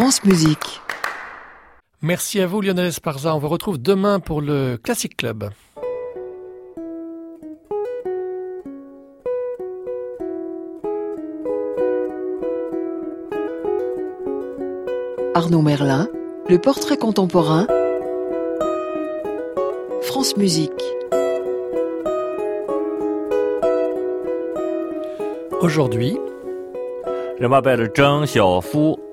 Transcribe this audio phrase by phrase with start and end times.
[0.00, 0.80] France Musique.
[2.02, 3.34] Merci à vous Lionel Esparza.
[3.34, 5.50] On vous retrouve demain pour le Classic Club.
[15.34, 16.06] Arnaud Merlin,
[16.48, 17.66] le portrait contemporain.
[20.02, 20.70] France Musique.
[25.60, 26.16] Aujourd'hui,
[27.40, 29.07] je m'appelle Zheng Xiaofu.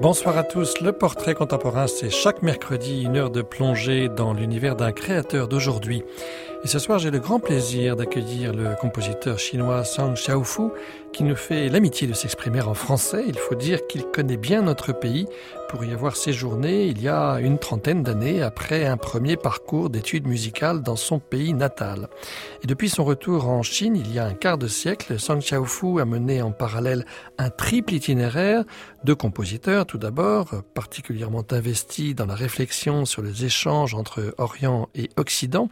[0.00, 0.80] Bonsoir à tous.
[0.80, 6.04] Le portrait contemporain, c'est chaque mercredi une heure de plongée dans l'univers d'un créateur d'aujourd'hui.
[6.62, 10.64] Et ce soir, j'ai le grand plaisir d'accueillir le compositeur chinois Sang Xiaofu
[11.10, 13.24] qui nous fait l'amitié de s'exprimer en français.
[13.26, 15.26] Il faut dire qu'il connaît bien notre pays
[15.70, 20.26] pour y avoir séjourné il y a une trentaine d'années après un premier parcours d'études
[20.26, 22.08] musicales dans son pays natal.
[22.62, 25.98] Et depuis son retour en Chine, il y a un quart de siècle, Sang Xiaofu
[25.98, 27.06] a mené en parallèle
[27.38, 28.64] un triple itinéraire
[29.02, 35.08] de compositeurs tout d'abord, particulièrement investis dans la réflexion sur les échanges entre Orient et
[35.16, 35.70] Occident,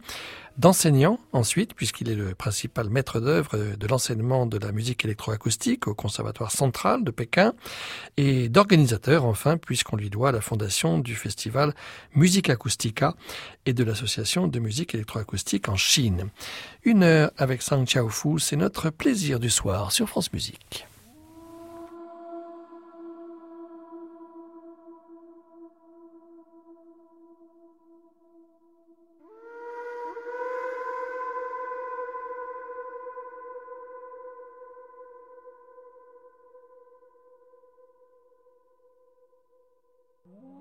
[0.59, 5.95] d'enseignant ensuite, puisqu'il est le principal maître d'œuvre de l'enseignement de la musique électroacoustique au
[5.95, 7.53] Conservatoire central de Pékin,
[8.17, 11.73] et d'organisateur enfin, puisqu'on lui doit la fondation du festival
[12.13, 13.15] Musique Acoustica
[13.65, 16.29] et de l'association de musique électroacoustique en Chine.
[16.83, 20.88] Une heure avec Sang Fu, c'est notre plaisir du soir sur France Musique.
[40.31, 40.58] Ooh.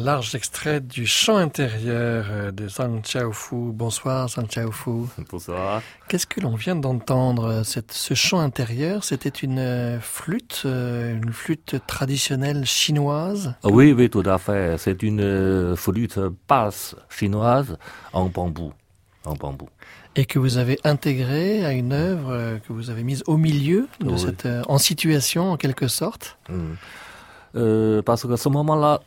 [0.00, 3.72] Large extrait du chant intérieur euh, de Zhang Chaofu.
[3.72, 5.06] Bonsoir Zhang Chaofu.
[5.30, 5.82] Bonsoir.
[6.08, 11.32] Qu'est-ce que l'on vient d'entendre cette, Ce chant intérieur, c'était une euh, flûte, euh, une
[11.32, 13.54] flûte traditionnelle chinoise?
[13.64, 14.76] Oui, oui, tout à fait.
[14.78, 17.76] C'est une flûte basse chinoise
[18.12, 18.72] en bambou.
[19.24, 19.68] En bambou.
[20.16, 24.10] Et que vous avez intégrée à une œuvre que vous avez mise au milieu de
[24.10, 24.18] Oui.
[24.18, 26.38] cette, en situation en quelque sorte?
[26.48, 26.72] Mm.
[27.52, 29.00] Parce que ce moment-là,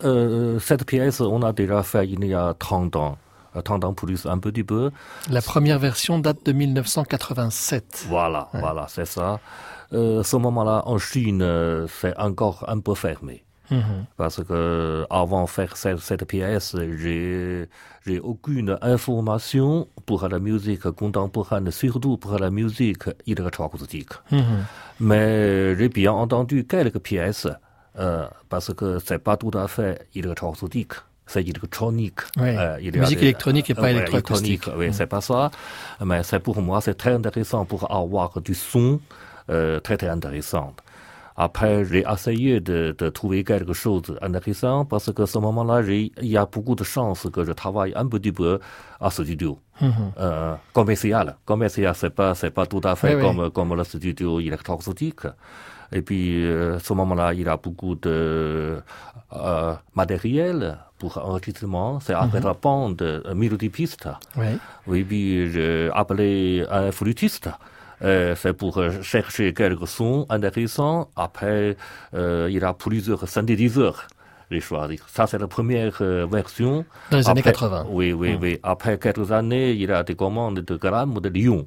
[0.60, 3.18] cette pièce, on a déjà fait il y a 30 ans.
[3.56, 4.92] Euh, 30 ans plus un petit peu.
[5.30, 8.06] La première version date de 1987.
[8.10, 9.40] Voilà, voilà, c'est ça.
[9.94, 11.46] Euh, ce moment-là, en Chine,
[11.88, 13.44] c'est encore un peu fermé.
[13.72, 14.06] Mhm.
[14.18, 17.70] Parce que avant de faire cette, cette pièce, j'ai
[18.06, 24.12] j'ai aucune information pour la musique contemporaine, surtout pour la musique électroacoustique.
[24.32, 24.66] Mhm.
[25.00, 27.48] Mais j'ai bien entendu quelques pièces,
[28.00, 30.94] euh, parce que c'est pas tout à fait électroacoustique,
[31.26, 32.20] c'est électronique.
[32.38, 32.56] Ouais.
[32.58, 34.70] Euh, il Musique des- électronique et pas électroacoustique.
[34.78, 35.52] Oui, c'est pas ça.
[36.04, 39.00] Mais c'est pour moi, c'est très intéressant pour avoir du son
[39.48, 40.74] très très intéressant.
[41.36, 46.28] Après, j'ai essayé de, de trouver quelque chose d'intéressant parce que ce moment-là, j'ai- il
[46.28, 48.60] y a beaucoup de chances que je travaille un petit peu
[49.02, 49.58] à studio.
[49.82, 49.92] Mhm.
[50.20, 51.36] Euh, commercial.
[51.44, 53.36] Commercial, c'est pas, c'est pas tout à fait Oui, oui.
[53.36, 55.22] comme, comme le studio électroacoustique.
[55.94, 58.82] Et puis, euh, ce moment-là, il a beaucoup de
[59.36, 62.00] euh, matériel pour enregistrement.
[62.00, 62.48] C'est avec Mhm.
[62.50, 64.08] la bande euh, mélodie-piste.
[64.38, 64.46] Oui.
[64.88, 67.50] Oui, puis j'ai appelé un flûtiste.
[68.02, 71.10] Euh, c'est pour chercher quelques sons intéressants.
[71.16, 71.78] Après,
[72.16, 74.08] euh, il a plusieurs synthétiseurs.
[74.60, 75.00] Choisi.
[75.08, 76.86] Ça, c'est la première euh, version.
[77.10, 77.88] Dans les années Après- 80.
[77.90, 78.60] Oui, oui, oui.
[78.62, 81.66] Après quelques années, il a des commandes de Gramme de Lyon.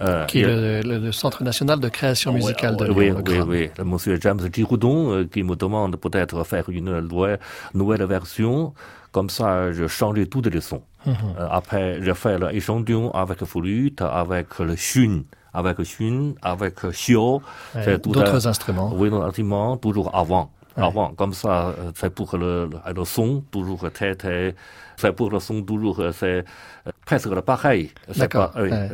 [0.00, 3.38] Euh, Qui est a- le, le- centre national de création musicale de oui, Lyon, oui,
[3.48, 3.70] oui.
[3.78, 8.74] Le monsieur James Giroudon euh, qui me demande peut-être faire une nouvelle, version.
[9.12, 10.82] Comme ça, je change tous les sons.
[11.06, 11.14] Mhm.
[11.38, 15.22] Euh, après, je fais l'échantillon avec flûte, avec le chun,
[15.54, 17.40] avec chun, avec xiao.
[17.74, 18.92] Ouais, D'autres instruments.
[18.94, 20.50] Oui, non, instrument, toujours avant.
[20.78, 24.54] Avant, comme ça, euh, c'est pour le, le, le son, toujours très, très,
[24.96, 26.44] c'est pour le son, toujours, c'est
[26.86, 27.90] euh, presque le pareil.
[28.16, 28.90] D'accord, Oui, ouais.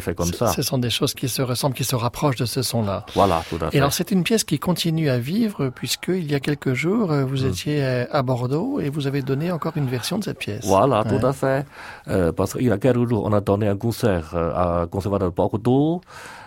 [0.00, 0.48] c'est comme ça.
[0.48, 3.04] Ce sont des choses qui se ressemblent, qui se rapprochent de ce son-là.
[3.14, 3.76] Voilà, tout à fait.
[3.76, 7.12] Et alors, c'est une pièce qui continue à vivre, puisque il y a quelques jours,
[7.12, 10.38] euh, vous étiez euh, à Bordeaux et vous avez donné encore une version de cette
[10.38, 10.64] pièce.
[10.64, 11.18] Voilà, Ouais.
[11.18, 11.66] tout à fait.
[12.08, 15.34] Euh, parce qu'il y a quelques jours, on a donné un concert à Conservatoire de
[15.36, 16.00] Bordeaux.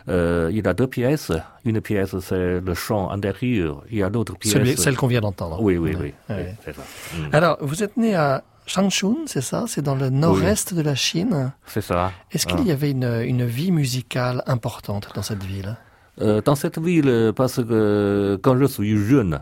[0.09, 1.31] Euh, il y a deux pièces.
[1.65, 3.83] Une pièce, c'est le chant intérieur.
[3.91, 4.53] Il y a l'autre pièce.
[4.53, 5.61] Celui- celle qu'on vient d'entendre.
[5.61, 6.05] Oui, oui, oui.
[6.05, 6.13] Ouais.
[6.29, 6.55] oui, Ouais.
[6.63, 6.81] c'est ça.
[7.17, 7.29] Mm.
[7.33, 9.65] Alors, vous êtes né à Changchun, c'est ça?
[9.67, 11.51] C'est dans le nord-est de la Chine.
[11.65, 12.11] C'est ça.
[12.31, 12.63] Est-ce qu'il Ah.
[12.67, 15.77] y avait une, une vie musicale importante dans cette ville?
[16.21, 19.39] Euh, dans cette ville, parce que quand je suis jeune,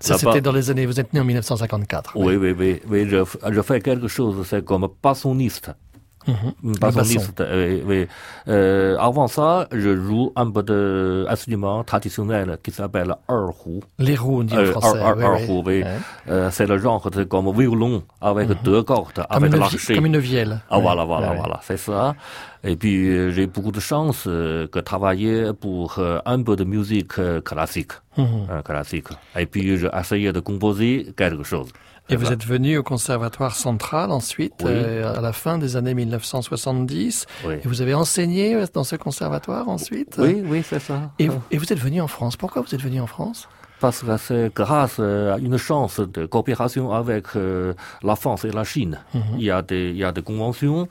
[0.00, 0.86] Ça, c'était dans les années...
[0.86, 2.12] Vous êtes né en 1954.
[2.16, 5.70] oui, oui, oui, oui, je, je fais quelque chose, c'est comme bassoniste.
[6.62, 7.42] Bassoniste,
[7.86, 8.06] oui.
[8.48, 13.80] Euh, avant ça, je joue un peu d'instrument traditionnel qui s'appelle erhu.
[13.98, 14.98] Les roues, on dit Euh, français.
[14.98, 15.42] er- er- oui.
[15.42, 15.82] erhu, oui.
[15.82, 15.86] Ouais.
[16.28, 20.18] Euh, c'est le genre de comme violon avec deux cordes, Comme, avec vi- comme une
[20.18, 20.60] vielle.
[20.70, 22.14] Ah Ouais, voilà, voilà, ouais, voilà, c'est ça.
[22.64, 27.92] Et puis euh, j'ai beaucoup de chance que travailler pour un peu de musique classique,
[28.18, 29.08] euh, classique.
[29.36, 31.68] Et puis j'ai essayé de composer quelque chose.
[32.10, 34.70] Et vous êtes venu au Conservatoire central ensuite, Oui.
[34.72, 37.26] euh, à la fin des années 1970.
[37.46, 40.16] Oui, Et vous avez enseigné dans ce conservatoire ensuite?
[40.18, 41.10] Oui, oui, c'est ça.
[41.18, 42.36] Et, vous- et vous êtes venu en France.
[42.36, 43.48] Pourquoi vous êtes venu en France?
[43.80, 48.50] Parce que c'est grâce euh, à une chance de coopération avec euh, la France et
[48.50, 48.98] la Chine.
[49.14, 49.22] Mhm.
[49.38, 50.88] Il y a des, il y a des conventions,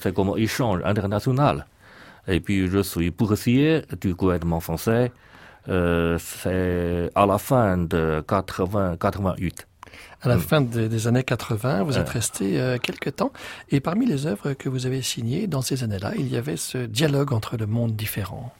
[0.00, 1.66] c'est comme échange international.
[2.28, 5.10] Et puis je suis boursier du gouvernement français.
[5.68, 9.66] Euh, c'est à la fin de 80, 88.
[10.22, 10.40] À la Mm.
[10.40, 13.32] fin de- des années 80, vous êtes resté euh, quelque temps.
[13.70, 16.78] Et parmi les œuvres que vous avez signées dans ces années-là, il y avait ce
[16.78, 18.52] dialogue entre le monde différent.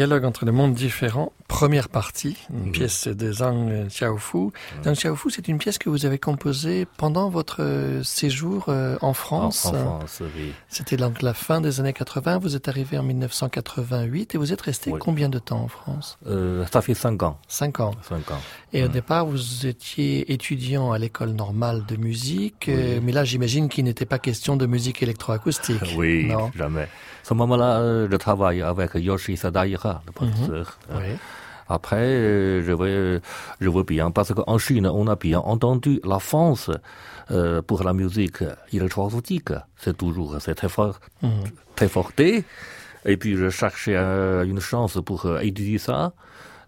[0.00, 2.72] Dialogue entre le monde différent, première partie, une Mhm.
[2.72, 4.48] pièce de Zhang Xiaofu.
[4.82, 9.12] Zhang Xiaofu, c'est une pièce que vous avez composée pendant votre euh, séjour euh, en
[9.12, 9.66] France.
[9.66, 10.52] en France, oui.
[10.70, 12.38] C'était donc la fin des années 80.
[12.38, 14.98] Vous êtes arrivé en 1988 et vous êtes resté Oui.
[14.98, 16.16] combien de temps en France?
[16.26, 17.38] Euh, ça fait cinq ans.
[17.46, 17.90] Cinq ans.
[18.08, 18.40] Cinq ans.
[18.72, 23.00] Et au départ, vous étiez étudiant à l'école normale de musique, Oui.
[23.02, 25.82] mais là, j'imagine qu'il n'était pas question de musique électroacoustique.
[25.98, 26.50] Oui, Non?
[26.56, 26.88] jamais.
[27.30, 30.76] Ce moment-là, euh, je travaille avec Yoshi Sadaira, le professeur.
[30.90, 31.16] Euh, Oui.
[31.68, 33.20] Après, euh, je vois,
[33.60, 36.72] je vois bien, parce qu'en Chine, on a bien entendu la France
[37.30, 39.52] euh, pour la musique électroacoustique.
[39.76, 41.30] C'est toujours, c'est très fort, Mhm.
[41.76, 42.42] très forté.
[43.04, 46.12] Et puis, je cherchais euh, une chance pour euh, étudier ça.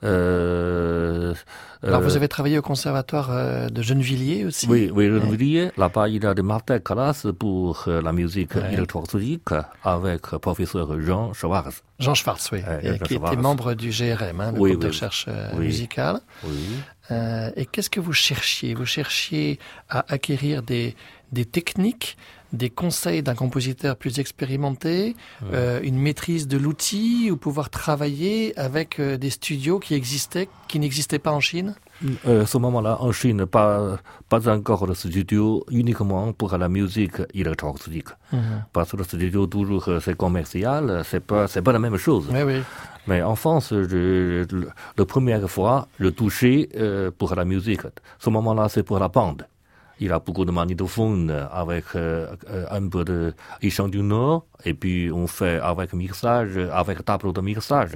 [0.04, 1.34] Euh,
[1.82, 4.66] Alors, euh, vous avez travaillé au conservatoire euh, de Gennevilliers aussi?
[4.68, 8.72] Oui, oui, veux dire, là-bas, il y a des masterclass pour euh, la musique Ouais.
[8.74, 9.48] électroacoustique
[9.84, 11.82] avec le professeur Jean Schwartz.
[11.98, 15.26] Jean Schwartz, oui, Ouais, qui était membre du GRM, hein, le Oui, groupe de recherche
[15.54, 15.66] oui.
[15.66, 16.20] musicale.
[16.44, 16.50] Oui.
[17.10, 18.74] Euh, et qu'est-ce que vous cherchiez?
[18.74, 20.94] Vous cherchiez à acquérir des,
[21.32, 22.16] des techniques,
[22.52, 25.16] des conseils d'un compositeur plus expérimenté,
[25.52, 30.78] euh, une maîtrise de l'outil, ou pouvoir travailler avec euh, des studios qui existaient, qui
[30.78, 31.74] n'existaient pas en Chine?
[32.26, 38.08] Euh, ce moment-là, en Chine, pas, pas encore de studio uniquement pour la musique électroacoustique.
[38.72, 42.28] Parce que le studio, toujours, c'est commercial, c'est pas, c'est pas la même chose.
[42.32, 42.62] Oui.
[43.06, 47.82] Mais en France, je, le, la première fois, je touchais euh, pour la musique.
[48.18, 49.46] Ce moment-là, c'est pour la bande.
[50.02, 53.34] Il a beaucoup de magnétophones avec euh, euh, un peu de
[53.70, 57.92] chant du Nord, et puis on fait avec mixage, avec tableau de mixage.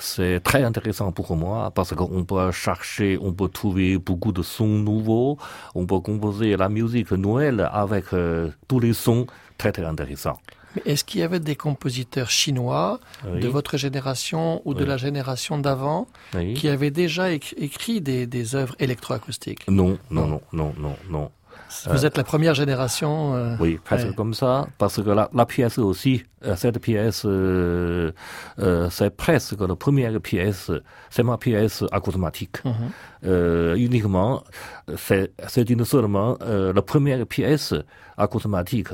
[0.00, 4.78] C'est très intéressant pour moi parce qu'on peut chercher, on peut trouver beaucoup de sons
[4.90, 5.38] nouveaux,
[5.76, 10.38] on peut composer la musique Noël avec euh, tous les sons très très intéressants.
[10.76, 13.40] Mais est-ce qu'il y avait des compositeurs chinois Oui.
[13.40, 16.54] de votre génération ou de la génération d'avant Oui.
[16.54, 19.68] qui avaient déjà éc- écrit des, des œuvres électroacoustiques?
[19.68, 21.30] Non, non, non, non, non, non.
[21.88, 23.34] Vous êtes la première génération.
[23.36, 24.14] euh, Oui, presque Ouais.
[24.14, 28.10] comme ça, parce que la, la pièce aussi, euh, cette pièce, euh,
[28.58, 30.70] euh, c'est presque la première pièce,
[31.10, 32.64] c'est ma pièce acousmatique.
[32.64, 32.72] Mhm.
[33.24, 34.42] Euh, uniquement,
[34.96, 37.72] c'est une seulement euh, la première pièce
[38.16, 38.88] acousmatique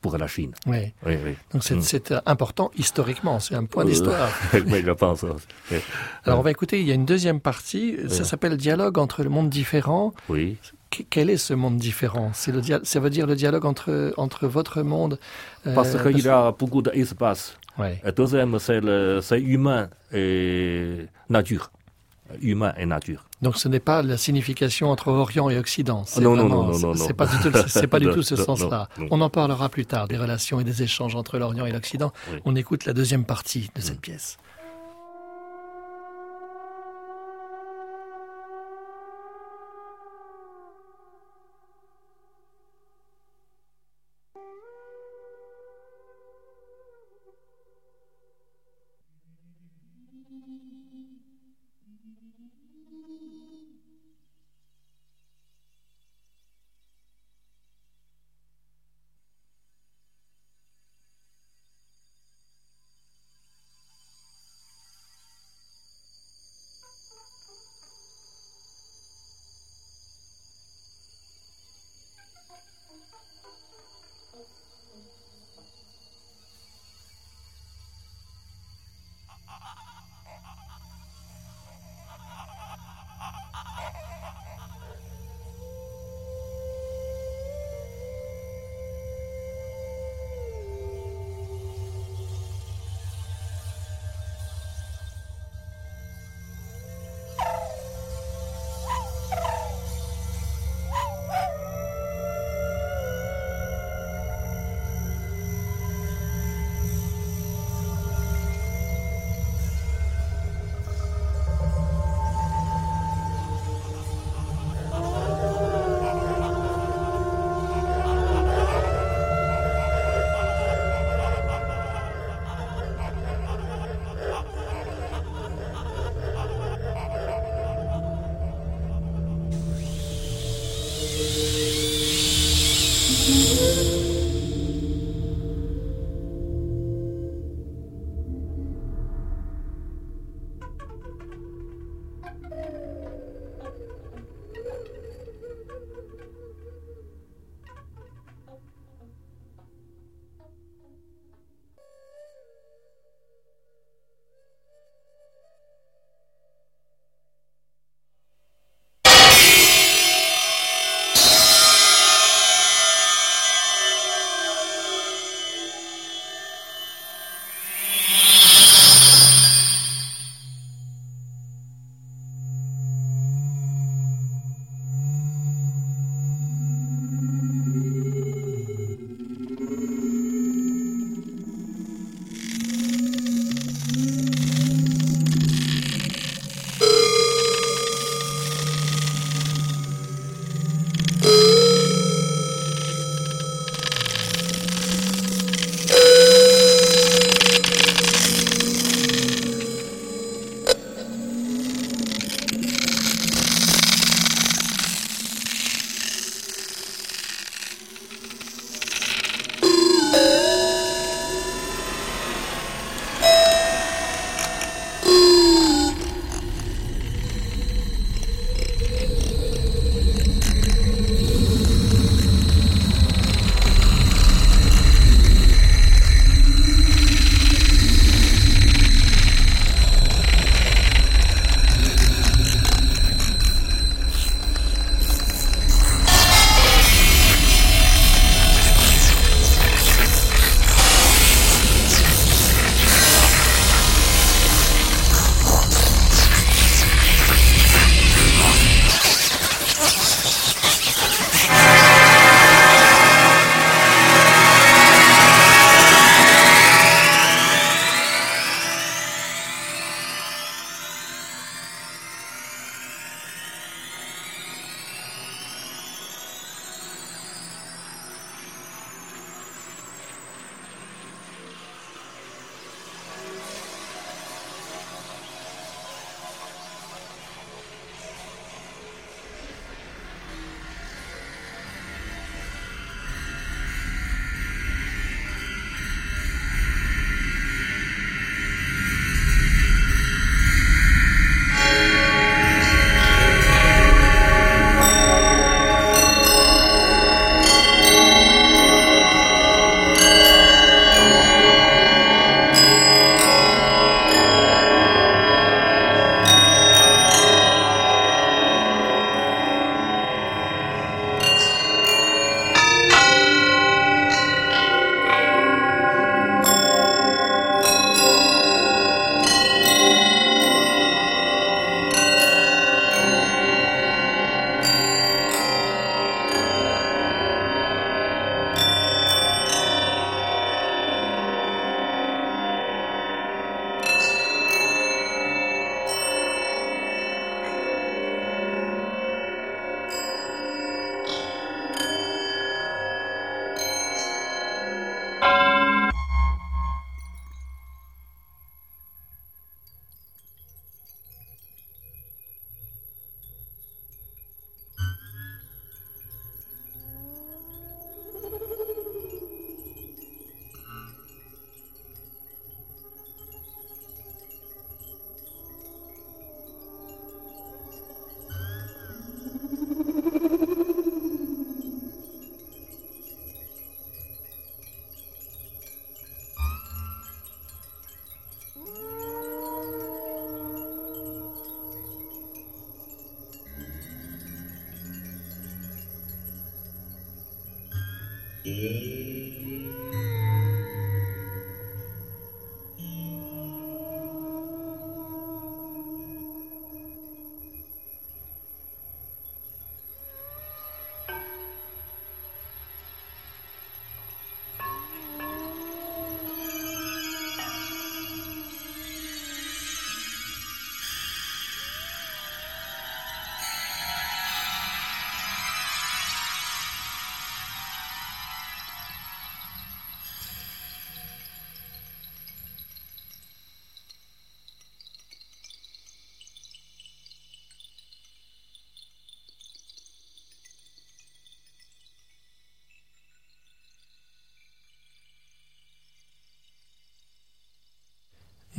[0.00, 0.52] pour la Chine.
[0.66, 0.92] Oui.
[1.06, 1.34] Oui, oui.
[1.52, 1.82] Donc c'est Mm.
[1.82, 4.28] c'est, important historiquement, c'est un point d'histoire.
[4.54, 5.24] oui, je pense.
[5.70, 5.78] Oui.
[6.24, 9.28] Alors on va écouter, il y a une deuxième partie, ça s'appelle Dialogue entre le
[9.30, 10.12] monde différent.
[10.28, 10.56] Oui.
[10.90, 12.30] Qu- Quel est ce monde différent?
[12.32, 15.18] C'est le dia- Ça veut dire le dialogue entre, entre votre monde
[15.66, 17.56] euh, Parce qu'il y a beaucoup d'espace.
[17.78, 18.00] Ouais.
[18.06, 21.70] Et Deuxième, c'est humain et nature.
[22.42, 23.24] Humain et nature.
[23.42, 26.02] Donc ce n'est pas la signification entre Orient et Occident.
[26.06, 28.22] C'est Non, non, vraiment- non, non, non, C'est pas du tout, c'est pas du tout
[28.22, 28.88] ce sens-là.
[29.10, 32.12] On en parlera plus tard des relations et des échanges entre l'Orient et l'Occident.
[32.32, 32.38] Oui.
[32.44, 33.82] On écoute la deuxième partie de Mm.
[33.82, 34.36] cette pièce.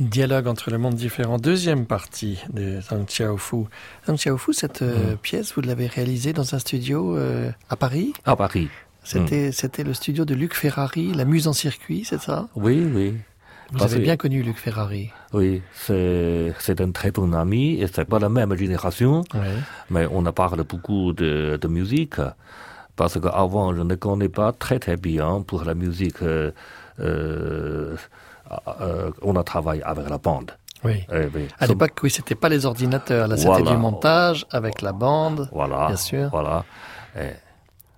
[0.00, 3.64] Dialogue entre le monde différent, deuxième partie de Zhang Xiaofu.
[4.06, 5.16] Zhang Xiaofu, cette euh, Mm.
[5.18, 8.12] pièce, vous l'avez réalisée dans un studio euh, à Paris?
[8.24, 8.68] À Paris.
[9.04, 12.48] C'était c'était le studio de Luc Ferrari, La Muse en circuit, c'est ça?
[12.54, 13.14] Oui, oui.
[13.72, 15.10] Vous Parce avez bien connu Luc Ferrari.
[15.32, 19.22] Oui, c'est c'est un très bon ami et c'est pas la même génération,
[19.90, 22.16] mais on a parlé beaucoup de, de musique
[22.96, 26.22] parce qu'avant je ne connais pas très très bien pour la musique.
[26.22, 26.50] euh,
[28.50, 30.52] euh, euh, on a travaillé avec la bande.
[30.82, 31.04] Oui.
[31.12, 31.46] Eh oui.
[31.58, 33.70] À l'époque, oui, c'était pas les ordinateurs, là, c'était Voilà.
[33.70, 35.48] du montage avec la bande.
[35.52, 36.28] Voilà, Bien sûr.
[36.30, 36.64] Voilà.
[37.16, 37.30] Eh,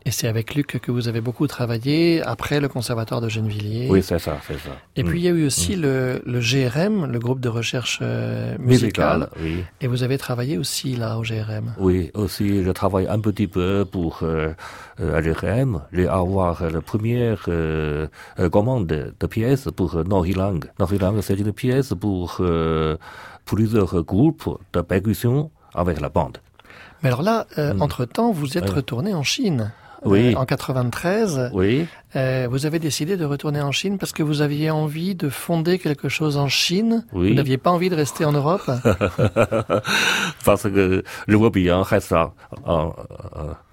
[0.04, 3.86] Et c'est avec Luc que vous avez beaucoup travaillé après le conservatoire de Gennevilliers.
[3.88, 4.70] oui, c'est ça, c'est ça.
[4.96, 5.06] Et Mm.
[5.08, 9.28] puis il y a eu aussi le, le GRM, le groupe de recherche euh, musicale.
[9.40, 9.64] oui.
[9.80, 11.74] Et vous avez travaillé aussi là au GRM.
[11.78, 14.52] Oui, aussi, je travaille un petit peu pour euh,
[15.00, 15.82] euh, AGRM.
[15.92, 18.08] J'ai avoir la première euh,
[18.50, 20.60] commande de pièces pour Norilang.
[20.80, 22.96] Norilang, c'est une pièce pour euh,
[23.44, 26.38] plusieurs groupes de percussion avec la bande.
[27.02, 27.82] Mais alors là, Mm.
[27.82, 29.72] entre-temps, vous êtes retourné en Chine.
[30.04, 30.34] Oui.
[30.36, 34.70] En 93, Oui, euh, vous avez décidé de retourner en Chine parce que vous aviez
[34.70, 37.04] envie de fonder quelque chose en Chine.
[37.12, 37.28] Oui.
[37.30, 38.62] Vous n'aviez pas envie de rester en Europe.
[40.44, 42.32] parce que je veux bien rester en,
[42.66, 42.94] en,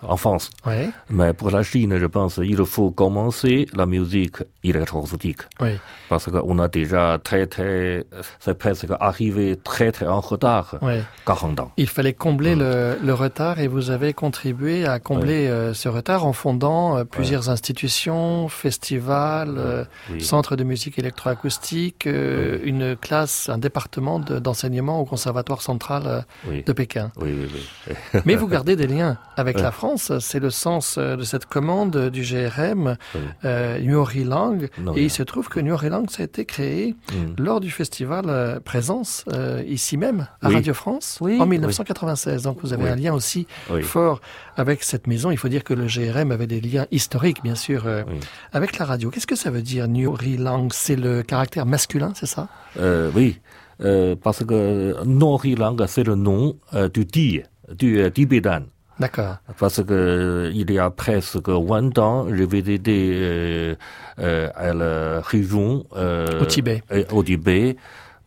[0.01, 0.49] en France.
[0.65, 0.89] oui.
[1.09, 5.41] Mais pour la Chine, je pense qu'il faut commencer la musique électroacoustique.
[5.59, 5.71] Oui.
[6.09, 8.05] Parce qu'on a déjà très, très,
[8.39, 10.99] c'est presque arrivé très, très en retard, Oui.
[11.25, 11.71] 40 ans.
[11.77, 12.59] Il fallait combler Mm.
[12.59, 17.03] le, le retard et vous avez contribué à combler euh, ce retard en fondant euh,
[17.03, 20.21] plusieurs institutions, festivals, euh, Oui.
[20.21, 26.21] centres de musique électroacoustique, euh, une classe, un département de- d'enseignement au conservatoire central euh,
[26.47, 26.63] Oui.
[26.63, 27.11] de Pékin.
[27.17, 27.95] Oui, oui, oui.
[28.25, 30.11] Mais vous gardez des liens avec la France.
[30.19, 33.21] C'est le sens euh, de cette commande du GRM, Oui.
[33.45, 34.69] euh, Nyori Lang.
[34.79, 37.41] Non, Et il se trouve que Nyori Lang, ça a été créé Mm.
[37.43, 40.55] lors du festival euh, Présence, euh, ici même, à Oui.
[40.55, 41.49] Radio France, Oui, en oui.
[41.57, 42.43] 1996.
[42.43, 42.89] Donc vous avez Oui.
[42.89, 43.81] un lien aussi Oui.
[43.83, 44.21] fort
[44.57, 45.31] avec cette maison.
[45.31, 48.18] Il faut dire que le GRM avait des liens historiques, bien sûr, euh, Oui.
[48.53, 49.09] Avec la radio.
[49.09, 50.71] Qu'est-ce que ça veut dire, Nyori Lang?
[50.73, 52.47] C'est le caractère masculin, c'est ça?
[52.79, 53.39] Euh, oui,
[53.81, 57.41] euh, parce que Nori Lang, c'est le nom euh, du Di,
[57.77, 58.63] du euh, Tibétain.
[58.99, 59.37] D'accord.
[59.57, 63.75] Parce que euh, il y a presque 20 ans, j'ai visité euh,
[64.19, 66.83] euh, à la région euh, Au Tibet.
[66.91, 67.77] euh, au Tibet,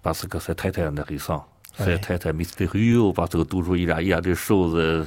[0.03, 1.45] parce que c'est très très intéressant.
[1.79, 4.75] C'est très très mystérieux parce que toujours il y a, il y a des choses
[4.77, 5.05] euh,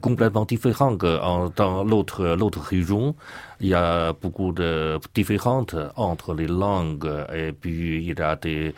[0.00, 3.16] complètement différentes en- dans l'autre l'autre région.
[3.60, 8.74] Il y a beaucoup de différentes entre les langues et puis il y a des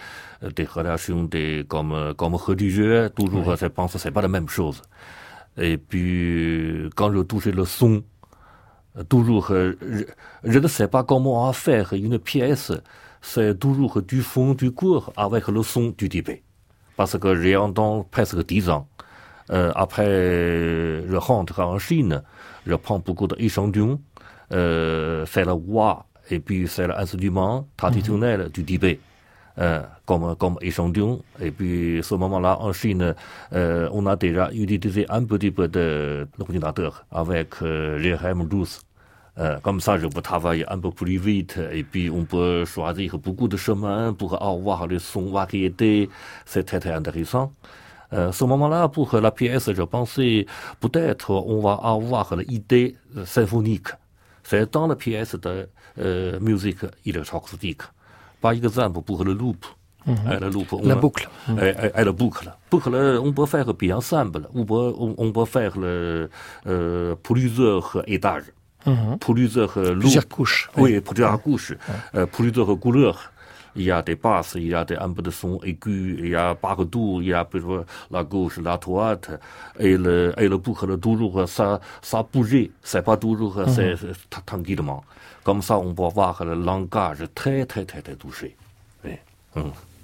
[0.56, 3.10] des relations des comme comme religieux.
[3.14, 4.80] Toujours je pense que c'est pas la même chose.
[5.58, 8.02] Et puis, quand je touchais le son,
[9.08, 10.04] toujours, euh, je,
[10.44, 12.72] je ne sais pas comment faire une pièce.
[13.22, 16.42] C'est toujours du fond du cours avec le son du Tibet.
[16.96, 18.88] Parce que j'ai entendu presque dix ans.
[19.50, 22.22] Euh, après, je rentre en Chine,
[22.66, 24.00] je prends beaucoup d'échantillons,
[24.52, 28.98] euh, c'est la voix, et puis c'est l'instrument traditionnel du Tibet.
[29.58, 31.22] Euh, comme, comme échantillon.
[31.40, 33.14] Et puis, ce moment-là, en Chine,
[33.54, 36.28] euh, on a déjà utilisé un petit peu de
[37.10, 38.80] avec euh, GRM12.
[39.38, 43.18] Euh, comme ça, je peux travailler un peu plus vite et puis on peut choisir
[43.18, 46.08] beaucoup de chemins pour avoir les sons variétés.
[46.46, 47.52] C'est très, très intéressant.
[48.12, 50.46] Euh, ce moment-là, pour la pièce, je pensais
[50.80, 53.88] peut-être on va avoir l'idée symphonique.
[54.42, 55.68] C'est dans la pièce de
[55.98, 57.82] euh, musique électroacoustique.
[58.40, 59.66] Par exemple, pour le loop.
[60.08, 61.28] Euh, le loop, on La boucle.
[61.60, 62.52] et la boucle.
[62.70, 64.48] Boucle, on peut faire bien ensemble.
[64.54, 66.30] On peut, on, on peut faire le,
[66.68, 68.44] euh, plusieurs étages,
[68.86, 69.18] Mhm.
[69.18, 70.00] plusieurs euh, loops.
[70.00, 70.70] Plusieurs couches.
[70.76, 71.74] Oui, plusieurs couches,
[72.14, 73.32] euh, plusieurs couleurs.
[73.76, 76.28] il y a des basses, il y a des, un peu de son aigu, il
[76.28, 77.62] y a partout, il y a peut
[78.10, 79.30] la gauche, la droite,
[79.78, 83.96] et le, et le boucle toujours, ça, ça bougeait, c'est pas toujours, mm -hmm.
[84.30, 85.02] c'est tranquillement.
[85.44, 88.56] Comme ça, on peut voir le langage très, très, très, très touché.
[89.04, 89.16] Oui.
[89.54, 89.60] Mm.
[89.60, 89.95] Un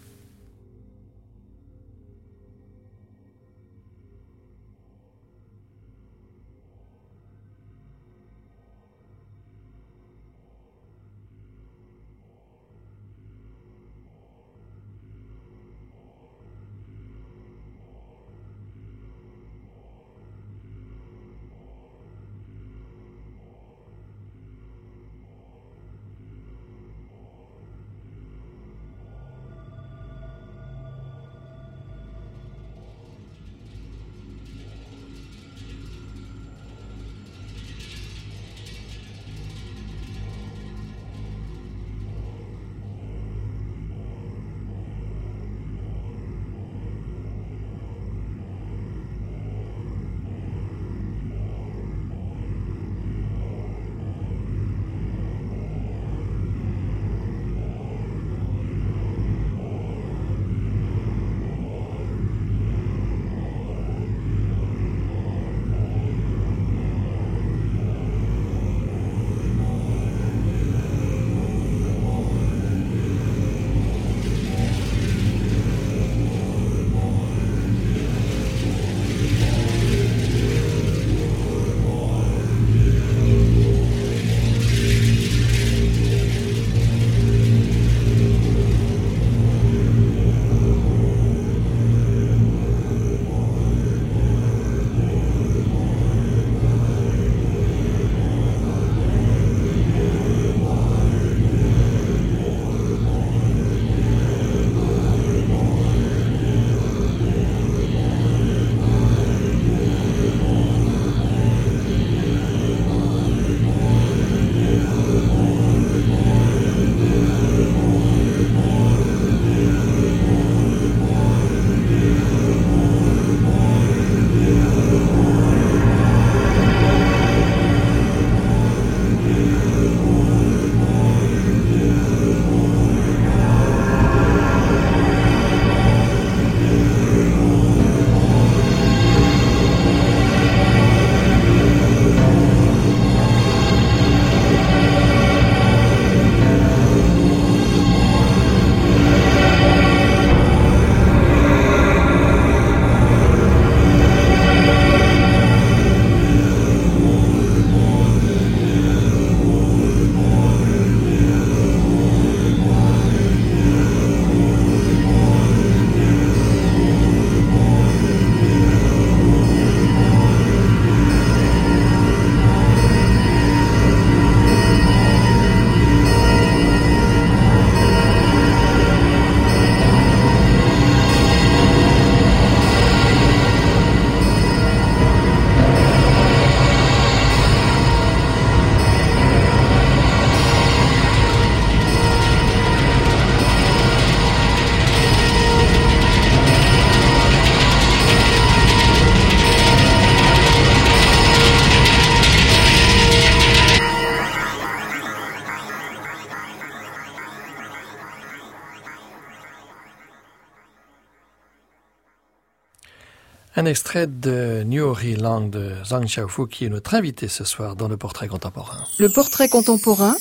[213.92, 217.98] extrait de Nyori Lang de Zhang Xiaofu qui est notre invité ce soir dans le
[217.98, 218.78] portrait contemporain.
[218.98, 220.14] Le portrait contemporain,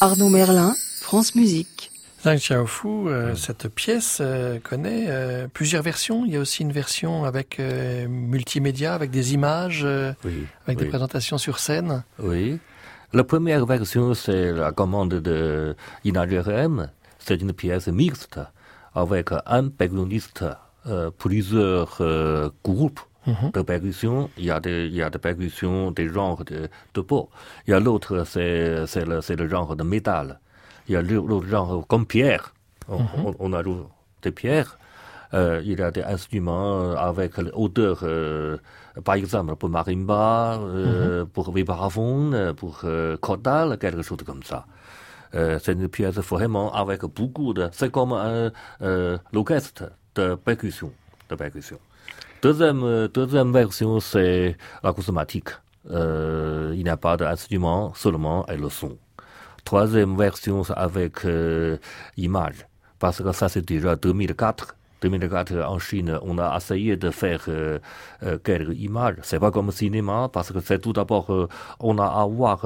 [0.00, 1.92] Arnaud Merlin, France Musique.
[2.24, 6.24] Zhang Xiaofu, euh, cette pièce euh, connaît euh, plusieurs versions.
[6.26, 10.78] Il y a aussi une version avec euh, multimédia, avec des images, euh, Oui, avec
[10.78, 12.02] des présentations sur scène.
[12.18, 12.58] Oui.
[13.12, 16.88] La première version, c'est la commande de Ina Jerem.
[17.20, 18.40] C'est une pièce mixte
[18.96, 20.44] avec un percussionniste,
[20.88, 24.30] euh, plusieurs euh, groupes De percussion.
[24.36, 27.30] Il y a des, il y a des percussions des genres de, de pop.
[27.66, 30.40] Il y a l'autre, c'est, c'est le, c'est le genre de métal.
[30.88, 32.52] Il y a l'autre genre comme pierre.
[32.88, 32.98] On,
[33.38, 33.86] on, on
[34.22, 34.76] des pierres.
[35.34, 38.58] Euh, il y a des instruments avec l'odeur, euh,
[39.04, 44.66] par exemple pour marimba, euh, pour vibraphone, pour euh, cordal, quelque chose comme ça.
[45.34, 47.68] Euh, c'est une pièce vraiment avec beaucoup de...
[47.72, 48.50] C'est comme un
[49.32, 50.92] l'orchestre de percussion.
[51.30, 51.78] De percussion.
[52.42, 55.50] Deuxième, deuxième version, c'est l'acousmatique.
[55.90, 58.98] Euh, il n'y a pas d'instrument, seulement et le son.
[59.64, 61.76] Troisième version, c'est avec euh,
[62.16, 62.66] image.
[62.98, 64.76] parce que ça c'est déjà 2004.
[65.02, 67.78] 2004 en Chine, on a essayé de faire euh,
[68.22, 69.16] euh, quelques images.
[69.22, 71.48] C'est pas comme cinéma, parce que c'est tout d'abord, euh,
[71.80, 72.64] on a à voir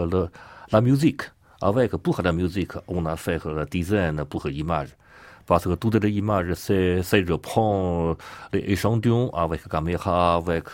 [0.73, 1.23] la musique.
[1.63, 4.91] Avec, pour la musique, on a fait le design pour l'image.
[5.47, 8.17] Parce que toutes les images, c'est, c'est je prends
[8.53, 10.65] les échantillons avec caméra, avec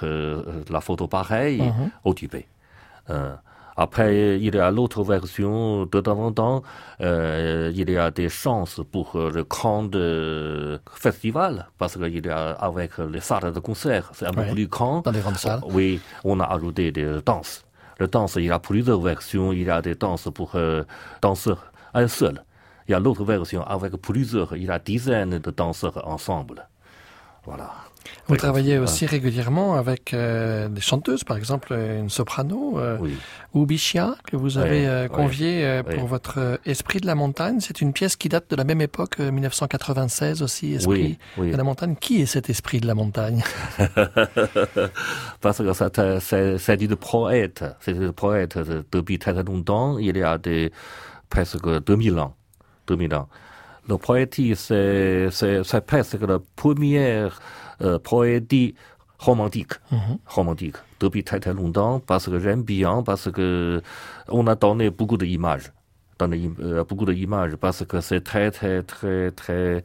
[0.70, 1.90] la photo pareille, Mhm.
[2.04, 2.46] au Tibet.
[3.10, 3.34] Euh,
[3.76, 6.62] après, il y a l'autre version, de temps en temps,
[7.00, 12.28] euh, il y a des chances pour euh, le grand euh, festival, parce qu'il y
[12.28, 14.52] a avec les salles de concert, c'est un peu Oui.
[14.52, 15.00] plus grand.
[15.00, 15.60] Dans les grandes salles.
[15.66, 17.64] Oui, on a ajouté des danses.
[17.98, 19.52] Le danse, il y a plusieurs versions.
[19.52, 20.82] Il y a des danses pour euh,
[21.22, 22.42] danseurs, un seul.
[22.88, 24.56] Il y a l'autre version avec plusieurs.
[24.56, 26.68] Il y a dizaines de danseurs ensemble.
[27.44, 27.70] Voilà.
[28.26, 33.16] Vous travaillez aussi régulièrement avec euh, des chanteuses, par exemple une soprano euh, Oui.
[33.54, 36.08] ou Bichia, que vous avez euh, oui, convié euh, pour oui.
[36.08, 37.58] votre Esprit de la montagne.
[37.60, 41.64] C'est une pièce qui date de la même époque, euh, 1996 aussi, Esprit de la
[41.64, 41.94] montagne.
[42.00, 43.42] Qui est cet Esprit de la montagne?
[45.40, 45.72] Parce que
[46.20, 47.64] c'est- c'est une poète.
[47.80, 49.98] C'est une poète de- depuis très longtemps.
[49.98, 50.72] Il y a des,
[51.28, 52.34] presque 2000 ans.
[52.86, 53.28] 2000 ans.
[53.88, 57.40] Le poétique, c'est c'est- presque la première
[57.80, 57.98] euh,
[59.18, 59.72] romantique.
[60.26, 60.76] Romantique.
[61.00, 63.82] Depuis très très longtemps, parce que j'aime bien, parce que
[64.28, 65.72] on a donné beaucoup d'images.
[66.18, 69.82] Donné euh, beaucoup d'images, parce que c'est très très très très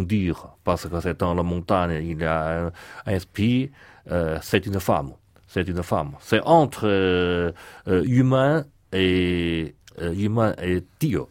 [0.00, 0.56] euh.
[0.62, 2.72] Parce que c'est dans la montagne, il y a un,
[3.06, 3.70] un esprit,
[4.10, 5.12] euh, c'est une femme.
[5.48, 6.12] C'est une femme.
[6.20, 7.52] C'est entre euh,
[7.88, 11.22] euh, humain et humain et Dieu.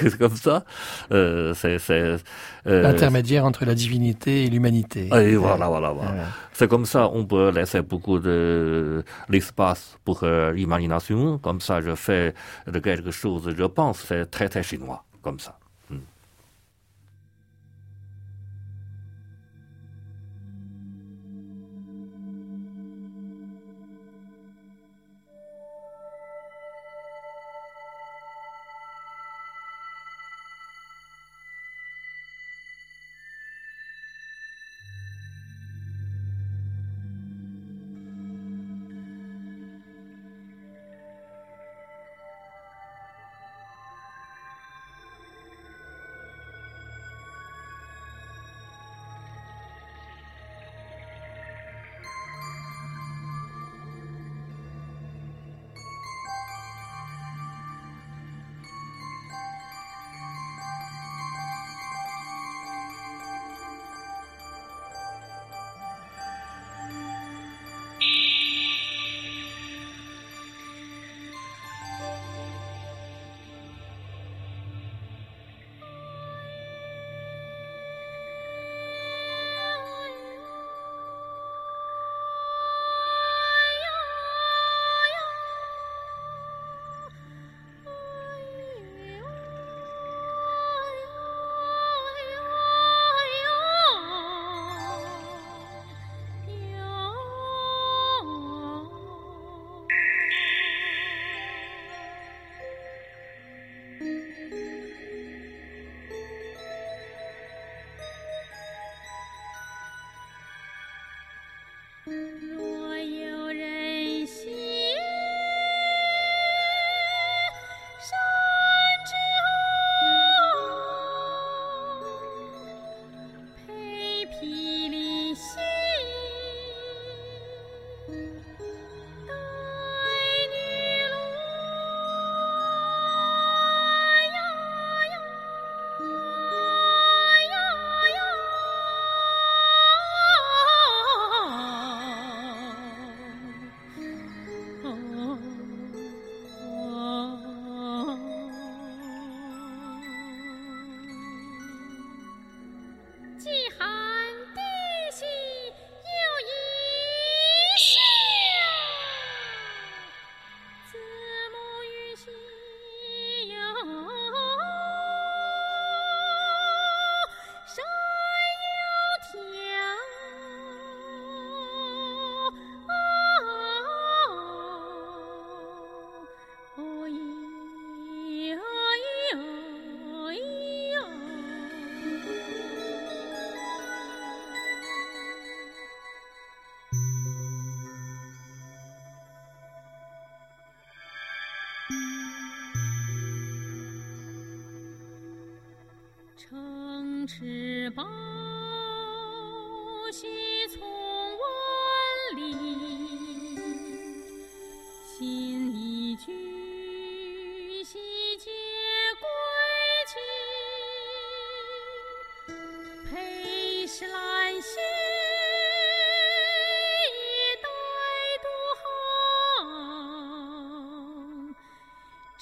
[0.00, 0.64] C'est comme ça.
[1.12, 2.16] Euh, c'est c'est
[2.66, 5.08] euh, L'intermédiaire entre la divinité et l'humanité.
[5.12, 6.10] et voilà, voilà, voilà.
[6.10, 6.18] Ouais.
[6.52, 11.38] C'est comme ça, on peut laisser beaucoup de l'espace pour euh, l'imagination.
[11.38, 12.34] Comme ça, je fais
[12.66, 15.58] de quelque chose, je pense, c'est très très chinois, comme ça.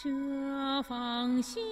[0.05, 0.11] 这
[0.83, 1.65] 方信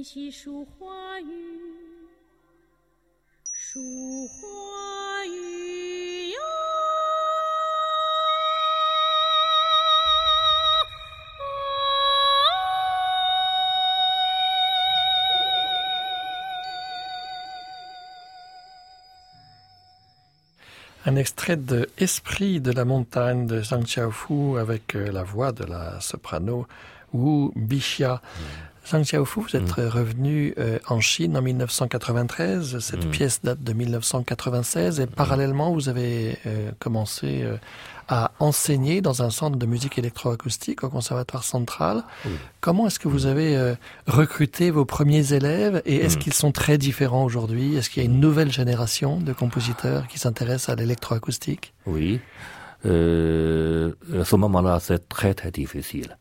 [0.00, 2.08] 延续书花语，
[3.52, 3.78] 书
[4.26, 6.38] 花语哟。
[21.04, 26.00] Un extrait de Esprit de la montagne de Zhang Xiaofu avec euh, la voix de la
[26.00, 26.66] soprano
[27.12, 28.22] Wu Bixia.
[28.89, 32.79] Zhang Xiaofu, vous êtes revenu euh, en Chine en 1993.
[32.79, 33.09] Cette Mm.
[33.11, 37.57] pièce date de 1996 et parallèlement, vous avez euh, commencé euh,
[38.09, 42.03] à enseigner dans un centre de musique électroacoustique au Conservatoire central.
[42.25, 42.31] Oui.
[42.59, 43.75] Comment est-ce que vous avez euh,
[44.07, 46.19] recruté vos premiers élèves et est-ce Mm.
[46.19, 47.75] qu'ils sont très différents aujourd'hui?
[47.75, 51.73] Est-ce qu'il y a une nouvelle génération de compositeurs qui s'intéressent à l'électroacoustique?
[51.85, 52.19] Oui.
[52.85, 56.17] Euh, à ce moment-là, c'est très très difficile.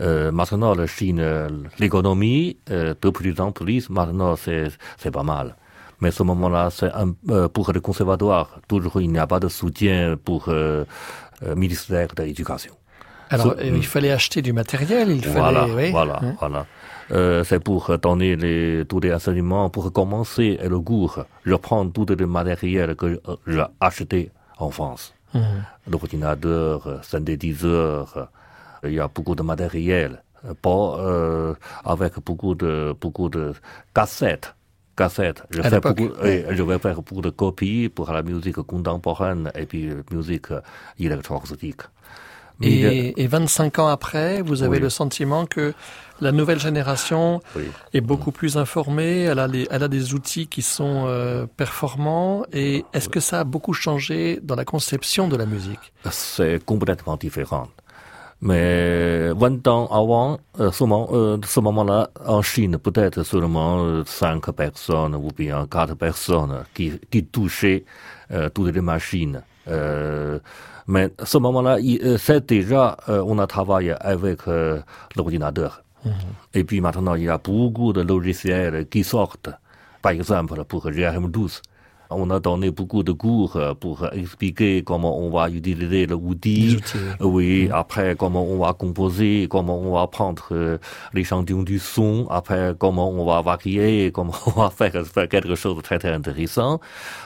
[0.00, 4.68] Euh, maintenant, la Chine, euh, l'économie, euh, de plus en plus, maintenant, c'est,
[4.98, 5.54] c'est pas mal.
[6.00, 9.48] Mais ce moment-là, c'est un, euh, pour le conservatoire, toujours il n'y a pas de
[9.48, 10.84] soutien pour euh,
[11.44, 12.74] euh, ministère de l'éducation.
[13.30, 15.74] Alors, Ce- il fallait acheter du matériel, il Voilà, fallait...
[15.86, 16.34] oui, voilà, hein.
[16.40, 16.66] voilà.
[17.12, 21.24] Euh, c'est pour donner les, tous les enseignements, pour commencer le cours.
[21.44, 25.14] Je prends tout le matériel que j'ai acheté en France.
[25.34, 25.42] Mhm.
[25.90, 28.28] L'ordinateur, synthétiseur,
[28.86, 30.22] il y a beaucoup de matériel.
[30.44, 31.54] euh, Pas, euh,
[31.84, 33.52] avec beaucoup de, beaucoup de
[33.94, 34.54] cassettes.
[34.96, 35.42] Cassettes.
[35.50, 39.88] Je, fais beaucoup, je vais faire beaucoup de copies pour la musique contemporaine et puis
[39.88, 40.60] euh, musique euh,
[40.98, 41.82] électroacoustique.
[42.62, 44.82] Et, et 25 ans après, vous avez Oui.
[44.82, 45.74] le sentiment que
[46.20, 47.64] la nouvelle génération oui.
[47.92, 52.44] est beaucoup plus informée, elle a, les- elle a des outils qui sont euh, performants,
[52.52, 55.92] et est-ce que ça a beaucoup changé dans la conception de la musique?
[56.12, 57.66] C'est complètement différent.
[58.40, 64.02] Mais 20 ans avant, euh, ce moment- euh, ce moment-là, en Chine, peut-être seulement euh,
[64.06, 67.84] cinq personnes ou bien quatre personnes qui, qui touchaient
[68.32, 69.42] euh, toutes les machines.
[69.68, 70.38] Euh,
[70.86, 74.40] Mais à ce moment-là, euh, c'est déjà, euh, on a travaillé avec
[75.16, 75.82] l'ordinateur.
[76.52, 79.48] Et puis maintenant, il y a beaucoup de logiciels qui sortent.
[80.02, 81.62] Par exemple, pour GRM12,
[82.16, 86.78] on a donné beaucoup de cours euh, pour expliquer comment on va utiliser le outil.
[87.20, 90.78] Oui, après, comment on va composer, comment on va prendre euh,
[91.12, 95.76] l'échantillon du son, après, comment on va varier, comment on va faire, faire quelque chose
[95.76, 96.80] de très, très intéressant.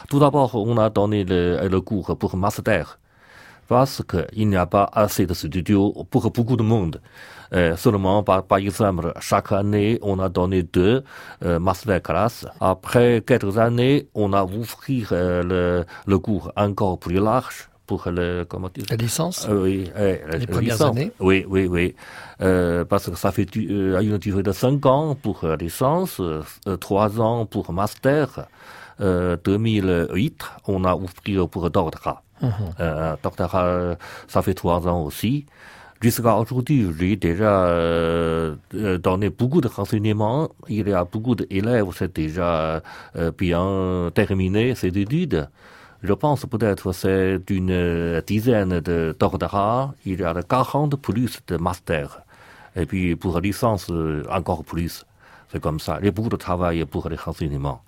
[0.09, 2.99] Tout d'abord, on a donné le, le cours pour master
[3.69, 7.01] parce qu'il n'y a pas assez de studios pour beaucoup de monde.
[7.55, 11.03] Euh, seulement, par, par exemple, chaque année, on a donné deux
[11.45, 12.47] euh, masterclass.
[12.61, 18.45] Après quelques années, on a ouvert euh, le, le cours encore plus large pour le,
[18.47, 19.47] comment dire, La licence?
[19.49, 20.97] Euh, oui, euh, Les la premières licence.
[20.97, 21.11] années?
[21.21, 21.95] Oui, oui, oui.
[22.43, 26.43] Euh, parce que ça fait euh, une durée de 5 ans pour euh, licence, euh,
[26.77, 28.47] 3 ans pour master.
[29.01, 32.23] Euh, 2008, on a ouvert pour doctorat.
[32.43, 32.51] Mhm.
[32.81, 33.97] Euh, doctorat,
[34.27, 35.47] ça fait 3 ans aussi.
[36.01, 40.49] Jusqu'à aujourd'hui, j'ai déjà euh, euh, donné beaucoup de renseignements.
[40.69, 42.81] Il y a beaucoup d'élèves, c'est déjà
[43.17, 45.49] euh, terminé ces études.
[46.05, 49.93] Je pense peut-être c'est d'une dizaine de doctorats.
[50.07, 52.21] Il y a 40 plus de masters.
[52.77, 53.91] Et puis pour licence,
[54.31, 55.05] encore plus.
[55.51, 55.97] C'est comme ça.
[55.97, 57.83] A beaucoup de travail pour les renseignements.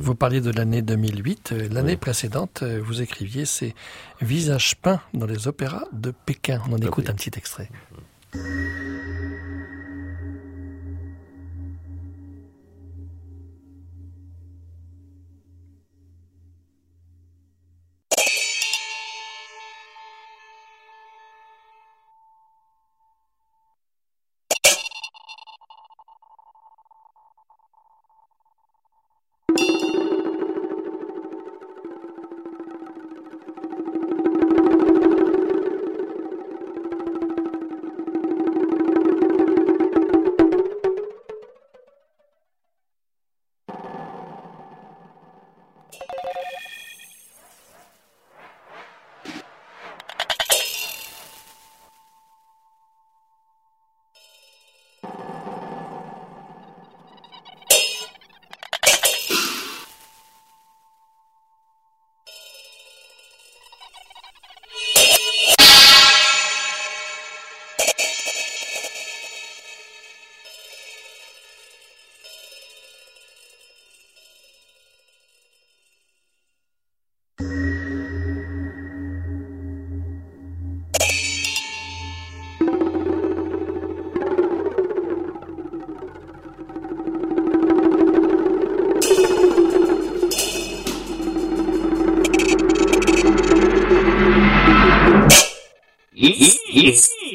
[0.00, 1.52] Vous parliez de l'année 2008.
[1.52, 3.74] Euh, L'année précédente, euh, vous écriviez ces
[4.20, 6.62] visages peints dans les opéras de Pékin.
[6.68, 7.10] On en écoute oui.
[7.10, 7.68] un petit extrait.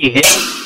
[0.08, 0.57] Un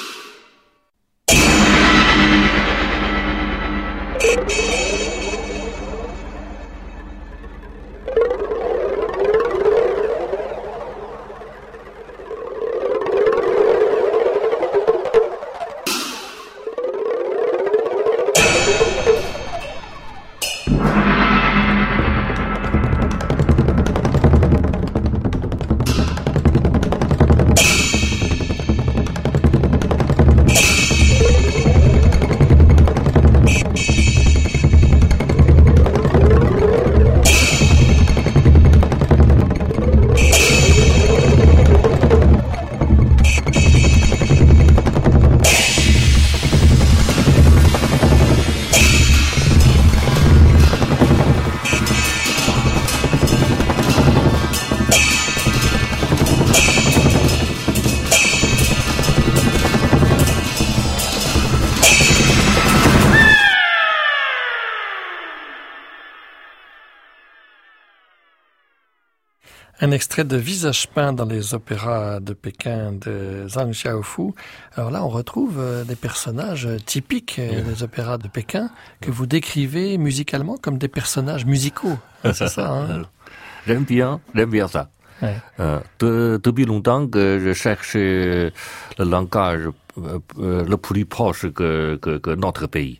[70.12, 74.34] extrait de Visage peint dans les opéras de Pékin de Zhang Xiaofu.
[74.76, 79.10] Alors là, on retrouve euh, des personnages euh, typiques euh, des opéras de Pékin que
[79.10, 81.98] vous décrivez musicalement comme des personnages musicaux.
[82.26, 83.04] C'est ça, hein
[83.68, 84.90] J'aime bien, j'aime bien ça.
[85.22, 85.38] Ouais.
[85.62, 88.52] Euh, de- depuis longtemps que je cherche le
[89.00, 93.00] langage euh, euh, le plus proche que, que, que notre pays.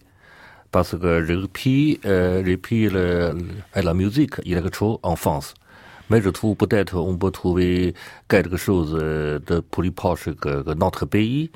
[0.72, 3.34] Parce que j'ai pris, euh, j'ai pris le,
[3.76, 5.56] le- la musique électro en France.
[6.34, 7.94] Trouve peut-être on peut trouver
[8.28, 11.52] quelque chose euh, de plus proche que, que notre pays.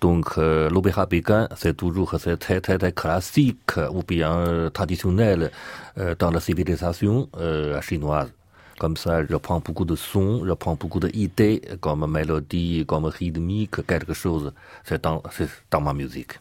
[0.00, 5.50] Donc euh, l'opéra pékin, c'est toujours c'est très, très classique ou bien euh, traditionnel
[5.98, 8.32] euh, dans la civilisation euh, chinoise.
[8.78, 13.86] Comme ça, je prends beaucoup de sons, je prends beaucoup d'idées, comme mélodie, comme rythmique,
[13.86, 14.54] quelque chose.
[14.84, 16.40] C'est dans ma musique.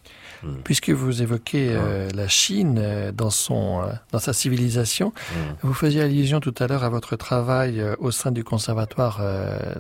[0.64, 5.14] Puisque vous évoquez euh, la Chine euh, dans son euh, dans sa civilisation,
[5.62, 9.22] vous faisiez allusion tout à l'heure à votre travail au sein du conservatoire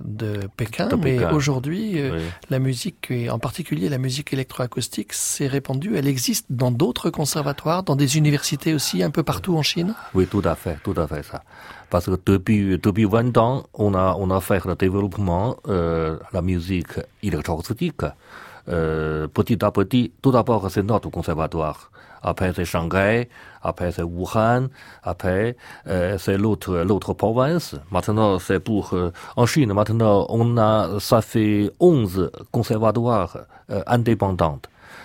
[0.03, 2.21] de Pékin, De mais aujourd'hui Oui.
[2.49, 7.83] la musique et en particulier la musique électroacoustique s'est répandue, elle existe dans d'autres conservatoires,
[7.83, 9.93] dans des universités aussi un peu partout en Chine?
[10.13, 11.43] Oui, tout à fait, tout à fait ça.
[11.89, 16.41] Parce que depuis, depuis 20 ans, on a, on a fait le développement, euh, la
[16.41, 16.93] musique
[17.23, 18.01] électroacoustique.
[18.69, 21.91] Euh, petit à petit, tout d'abord, c'est notre conservatoire.
[22.21, 23.29] Après, c'est Shanghai.
[23.61, 24.67] Après, c'est Wuhan.
[25.03, 25.55] Après,
[25.87, 27.75] euh, c'est l'autre, l'autre province.
[27.91, 33.37] Maintenant, c'est pour, euh, en Chine, maintenant, on a, ça fait 11 conservatoires
[33.71, 34.59] euh, indépendants.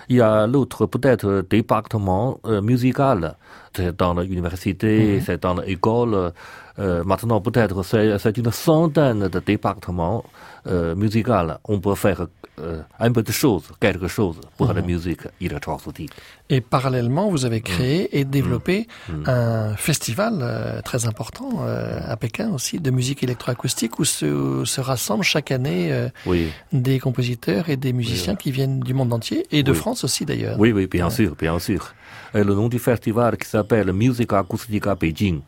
[0.09, 3.35] Il y a l'autre peut-être département euh, musical,
[3.75, 6.31] c'est dans l'université, c'est dans l'école.
[6.77, 10.23] Euh, maintenant peut-être c'est c'est une centaine de départements
[10.67, 11.31] euh, musicaux.
[11.65, 12.27] On peut faire
[12.59, 16.11] euh, un peu de choses, quelque chose pour la musique électroacoustique.
[16.49, 18.17] Et parallèlement, vous avez créé Mm.
[18.17, 18.87] et développé
[19.25, 24.81] un festival euh, très important euh, à Pékin aussi de musique électroacoustique où se, se
[24.81, 29.45] rassemblent chaque année euh, Oui, des compositeurs et des musiciens qui viennent du monde entier
[29.51, 29.77] et de Oui.
[29.77, 30.59] France aussi d'ailleurs.
[30.59, 31.93] oui, oui, bien sûr, bien sûr.
[32.33, 35.41] Et le nom du festival qui s'appelle Musique acoustique à Beijing,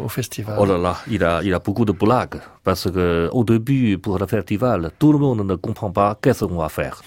[0.03, 0.57] au, festival?
[0.59, 2.39] Oh là là, il a, il a beaucoup de blagues.
[2.63, 6.57] Parce que au début, pour le festival, tout le monde ne comprend pas qu'est-ce qu'on
[6.57, 7.01] va faire.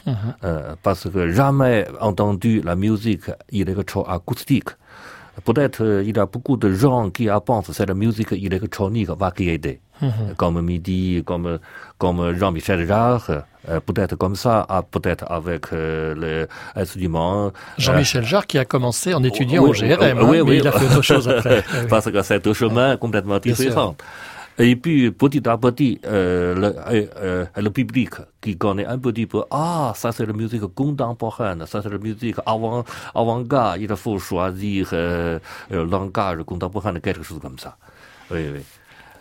[0.45, 4.71] Euh, parce que jamais entendu la musique électroacoustique.
[5.45, 9.11] Peut-être euh, il y a beaucoup de gens qui pensent que c'est la musique électronique
[9.11, 9.81] variété.
[10.39, 11.59] Comme Midi, comme,
[11.99, 13.45] comme Jean-Michel Jarre,
[13.87, 17.53] peut-être comme ça, peut-être avec euh, l'instrument.
[17.79, 20.57] Jean-Michel Jarre qui a commencé en étudiant Oui, au GRM, oui, hein, oui, mais oui.
[20.59, 21.65] il a fait autre chose après.
[21.89, 23.97] Parce que c'est deux chemins complètement différents.
[24.61, 28.11] Et puis, petit à petit, euh, le, euh, euh, le public
[28.43, 32.37] qui connaît un petit peu, ah, ça c'est la musique contemporaine, ça c'est la musique
[32.45, 32.85] avant,
[33.15, 35.39] avant-garde, il faut choisir euh,
[35.71, 37.79] le langage contemporain, quelque chose comme ça.
[38.31, 38.61] Oui, oui.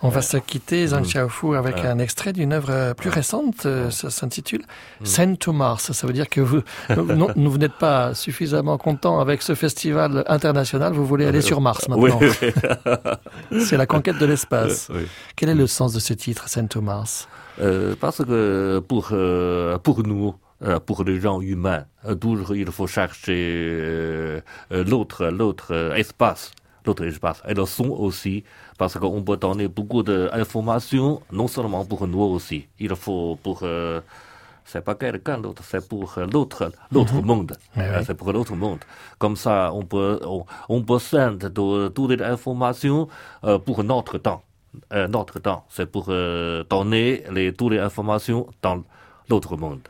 [0.02, 1.86] On va se quitter, Zhang Xiaofu, avec Ouais.
[1.88, 3.66] un extrait d'une œuvre plus récente.
[3.66, 4.62] euh, Ça s'intitule
[5.02, 5.06] Mm.
[5.06, 5.92] Send to Mars.
[5.92, 10.94] Ça veut dire que vous, non, vous n'êtes pas suffisamment content avec ce festival international.
[10.94, 12.20] Vous voulez aller sur Mars maintenant.
[12.22, 14.90] oui, C'est la conquête de l'espace.
[14.94, 15.06] oui.
[15.36, 17.28] Quel est le sens de ce titre, Send to Mars
[17.62, 20.34] Euh, parce que pour, euh, pour nous,
[20.86, 21.84] pour les gens humains,
[22.22, 24.42] toujours il faut chercher
[24.72, 26.52] l'autre, l'autre espace,
[26.90, 28.44] l'autre espace, et le son aussi,
[28.78, 34.02] parce qu'on peut donner beaucoup d'informations, non seulement pour nous aussi, il faut pour euh,
[34.72, 37.52] c'est pas quelqu'un d'autre, c'est pour l'autre, l'autre monde.
[37.78, 38.02] Euh.
[38.06, 38.80] C'est pour l'autre monde.
[39.18, 41.50] Comme ça, on peut, on, on peut sendre
[41.90, 43.08] toutes les informations
[43.44, 44.42] euh, pour notre temps.
[44.94, 48.84] Euh, notre temps, c'est pour euh, donner les, toutes les informations dans
[49.30, 49.82] l'autre monde.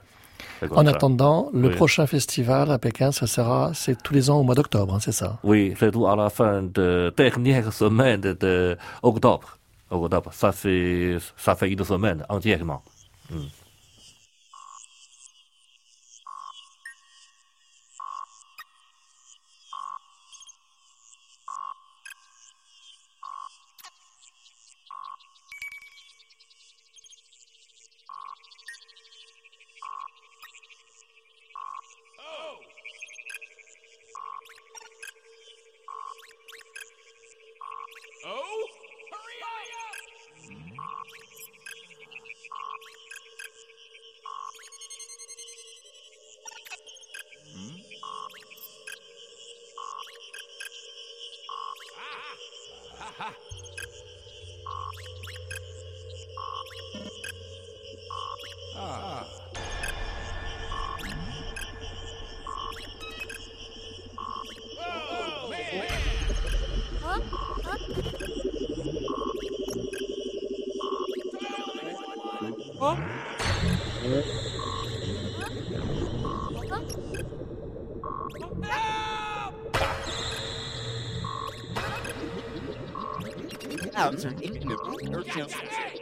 [0.71, 1.75] En attendant, le Oui.
[1.75, 5.11] prochain festival à Pékin, ça sera, c'est tous les ans au mois d'octobre, hein, c'est
[5.11, 5.39] ça?
[5.43, 9.57] Oui, c'est tout à la fin de dernière semaine de octobre.
[9.91, 12.81] Octobre, ça fait, ça fait une semaine entièrement.
[13.33, 13.35] Oh,
[83.99, 85.98] out.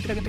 [0.00, 0.28] Send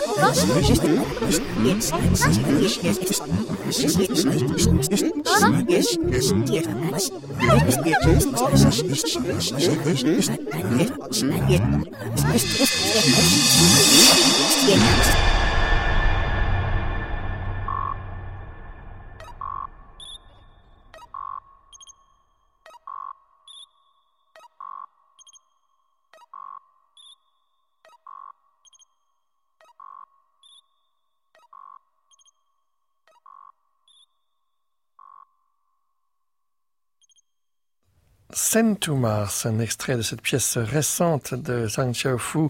[0.21, 1.11] to
[38.95, 42.49] Mars, un extrait de cette pièce récente de Zhang Xiaofu.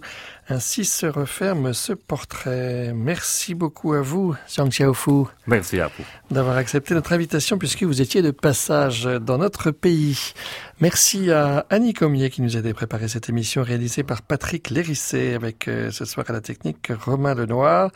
[0.51, 2.91] Ainsi se referme ce portrait.
[2.93, 5.23] Merci beaucoup à vous, Zhang Xiaofu.
[5.47, 6.03] Merci à vous.
[6.29, 10.33] D'avoir accepté notre invitation puisque vous étiez de passage dans notre pays.
[10.81, 14.71] Merci à Annie Comier qui nous a aidé à préparer cette émission réalisée par Patrick
[14.71, 17.91] Lérissé avec euh, ce soir à la technique Romain Lenoir.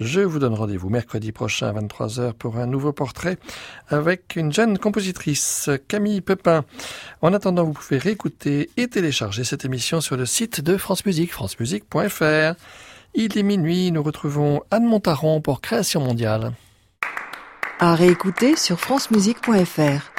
[0.00, 3.36] Je vous donne rendez-vous mercredi prochain à 23h pour un nouveau portrait
[3.88, 6.64] avec une jeune compositrice, Camille Pepin.
[7.20, 11.34] En attendant, vous pouvez réécouter et télécharger cette émission sur le site de France Musique,
[13.14, 16.52] Il est minuit, nous retrouvons Anne Montaron pour Création mondiale.
[17.78, 20.12] À réécouter sur francemusique.fr.